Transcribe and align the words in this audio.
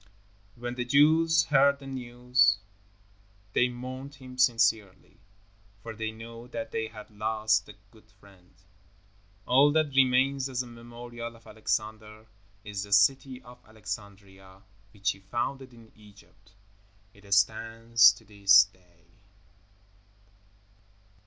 When 0.55 0.73
the 0.73 0.83
Jews 0.85 1.43
heard 1.43 1.77
the 1.77 1.85
news, 1.85 2.57
they 3.53 3.69
mourned 3.69 4.15
him 4.15 4.35
sincerely, 4.39 5.19
for 5.83 5.93
they 5.95 6.09
knew 6.09 6.47
that 6.47 6.71
they 6.71 6.87
had 6.87 7.11
lost 7.11 7.69
a 7.69 7.75
good 7.91 8.09
friend. 8.19 8.51
All 9.45 9.71
that 9.73 9.93
remains 9.95 10.49
as 10.49 10.63
a 10.63 10.65
memorial 10.65 11.35
of 11.35 11.45
Alexander 11.45 12.25
is 12.63 12.81
the 12.81 12.93
city 12.93 13.43
of 13.43 13.63
Alexandria, 13.63 14.63
which 14.91 15.11
he 15.11 15.19
founded 15.19 15.71
in 15.71 15.91
Egypt. 15.95 16.53
It 17.13 17.31
stands 17.31 18.11
to 18.13 18.25
this 18.25 18.63
day. 18.63 19.05